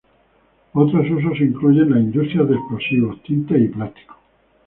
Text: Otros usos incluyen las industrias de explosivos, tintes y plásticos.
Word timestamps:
Otros 0.73 1.05
usos 1.11 1.39
incluyen 1.41 1.91
las 1.91 1.99
industrias 1.99 2.49
de 2.49 2.55
explosivos, 2.55 3.21
tintes 3.21 3.61
y 3.61 3.67
plásticos. 3.67 4.17